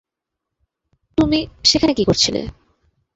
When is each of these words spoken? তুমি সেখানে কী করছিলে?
তুমি 1.17 1.39
সেখানে 1.65 1.93
কী 1.93 2.03
করছিলে? 2.05 2.41